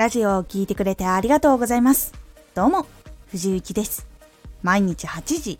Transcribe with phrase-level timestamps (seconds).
[0.00, 2.14] ラジオを聴いてくれてありがとうございます。
[2.54, 2.86] どうも、
[3.32, 4.06] 藤幸です。
[4.62, 5.58] 毎日8時、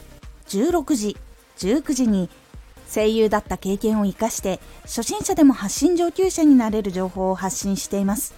[0.49, 1.17] 16時、
[1.59, 2.31] 19時に
[2.91, 8.33] 声優だった経験を活かして初心者でも発信上級者になれる情報を発信しています。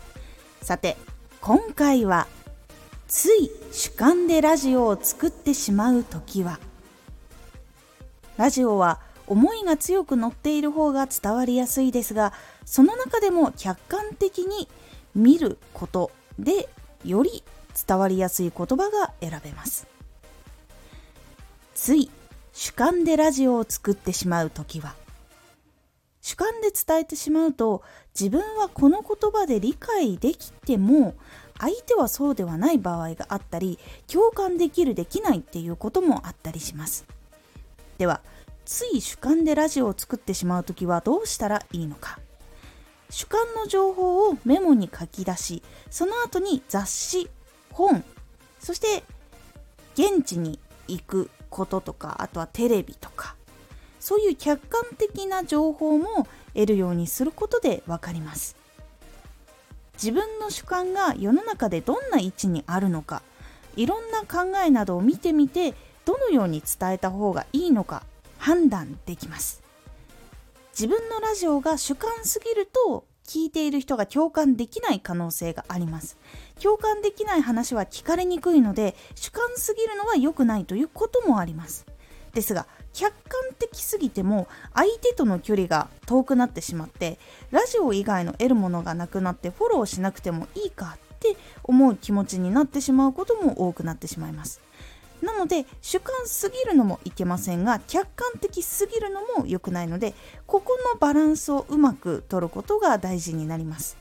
[0.60, 0.96] さて、
[1.40, 2.26] 今回は
[3.06, 6.58] つい主観でラジオを作ってしまう時は
[8.36, 8.98] ラジオは
[9.28, 12.32] 思いが強く乗っている方が伝わりやすいですが
[12.64, 14.66] その中でも客観的に
[15.14, 16.68] 見ることで
[17.04, 17.42] より
[17.86, 19.86] 伝わりやすい言葉が選べます。
[21.74, 22.10] つい
[22.52, 24.94] 主観でラジオを作ってしまう時は
[26.20, 27.82] 主観で伝えてしまうと
[28.18, 31.14] 自分はこの言葉で理解できても
[31.58, 37.04] 相手はそうではない場合があったり共感できるできないっていうこともあったりします。
[37.98, 38.20] では
[38.64, 42.20] つい主観でラジオを作ってしまう時はどうしたらいいのか。
[43.12, 47.30] 主観の情報をメモに書き出しその後に雑誌
[47.70, 48.02] 本
[48.58, 49.04] そして
[49.94, 53.36] 現地に行くこととかあとはテレビとか
[54.00, 58.56] そういう客観的な情報も得るようにすることで分かります。
[59.94, 63.22] 自分の主観が世の中でどんな位置にあるのか
[63.76, 65.74] いろんな考えなどを見てみて
[66.04, 68.02] どのように伝えた方がいいのか
[68.38, 69.61] 判断できます。
[70.72, 76.16] 自分のラジオが主観すぎると聞いている人が共感できない可能性があります。
[76.60, 81.84] 共感できない話は聞かれにくいので主観すぎるのは良くないということもあります。
[82.32, 87.18] ですが客観的すぎても相手との距離が遠くなってしまって
[87.50, 94.62] ラジオ以外の得るものがなくなってフォローしなくてもいいかって思う気持ちになってしまうことも多くなってしまいます。
[95.22, 100.14] なので主観すぎるのもいけませんが客観的すぎるのも良くないので
[100.46, 103.96] ここのバランスをうまく取ることが大事になります。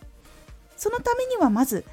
[0.75, 1.85] そのためにはまず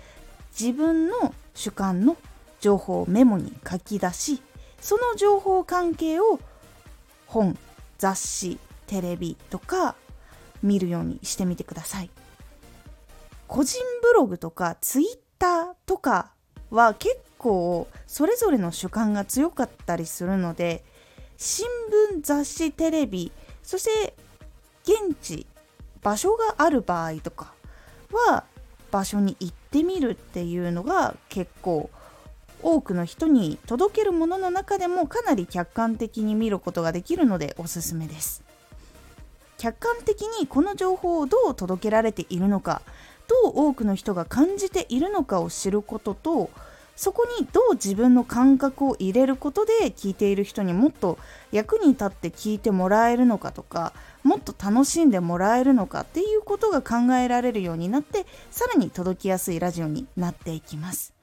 [0.58, 2.16] 自分の主観の
[2.60, 4.42] 情報をメモに書き出し
[4.80, 6.40] その情報関係を
[7.26, 7.58] 本
[7.98, 9.94] 雑誌テレビとか
[10.62, 12.10] 見るようにしてみてください。
[13.46, 15.06] 個人ブログとかツイッ
[15.38, 16.32] ターとか
[16.70, 20.84] は結構それぞれの主観が強かったりするので
[21.36, 21.66] 新
[22.14, 23.32] 聞雑誌テレビ
[23.62, 24.14] そして
[24.82, 25.46] 現地
[26.02, 27.52] 場所がある場合とか
[28.12, 28.44] は
[28.90, 31.90] 場所に行ってみるっていうのが結構
[32.62, 38.42] 多くの人に届けるものの中でもかなり客観的に見ることができるのでおすすめです。
[39.58, 42.80] 客観的にこの情報をどう届けられているのか
[43.26, 46.50] どう多くの人が感じているのかを知ることと
[46.98, 51.16] そこにどう自分の感覚を入れることで聞いている人にもっと
[51.52, 53.92] 役に立って聞いてもらえるのかとか
[54.24, 61.14] もっと楽しんでもらえるのかっていうことが考えられるようになってさらに届きやすいラジオになっていきます。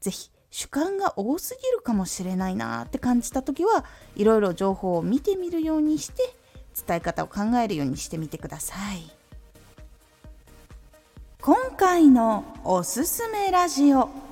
[0.00, 3.84] ぜひ主観が多すぎるかもしれないなって感じた時は
[4.14, 6.22] いろいろ情報を見てみるようにして
[6.86, 9.10] 伝え方を考えるようにしてみてください。
[11.40, 14.25] 今回のおすすめラジオ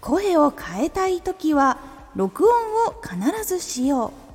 [0.00, 1.78] 声を変えたい時は
[2.14, 4.28] 録音を必ずしよう。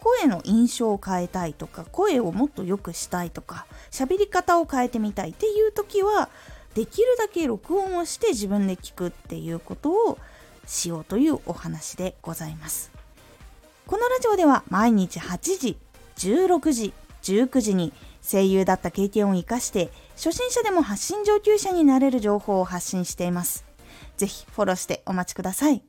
[0.00, 6.28] 声の印象を変えたいとか声をもっと良くしたいとか喋り方を変えてみたいっていう時は
[6.74, 10.18] できるだけ録音をして自分で聞くっていうことを
[10.64, 12.92] しようというお話でございます。
[13.86, 15.76] このラジオでは毎日8時
[16.16, 16.92] 16時
[17.22, 17.92] 19時に
[18.22, 23.65] 声優だった経験を生かして初心者でも発信上級者になれる情報を発信しています。
[24.16, 25.82] ぜひフォローしてお待ちください。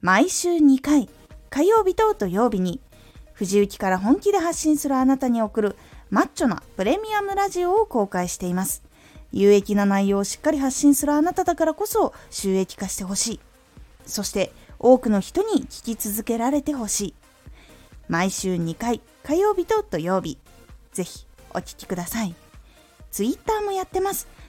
[0.00, 1.08] 毎週2回、
[1.50, 2.80] 火曜日と土曜日に、
[3.32, 5.76] 藤雪から本気で発信するあなたに送る
[6.10, 8.82] マッチョなプレミアムラジオを公開しています。
[9.32, 13.40] 有益な内容をしっかり発信するあなただからこそ収益化してほしい。
[14.06, 17.14] そして多くの人に聞き続けられてほしい。
[18.08, 20.38] 毎週2回、火曜日と土曜日。
[20.92, 22.34] ぜひお聴きください。
[23.10, 24.26] Twitter もやってます。